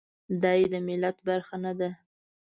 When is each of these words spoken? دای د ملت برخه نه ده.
دای 0.43 0.61
د 0.71 0.73
ملت 0.87 1.17
برخه 1.27 1.55
نه 1.65 1.73
ده. 1.79 1.89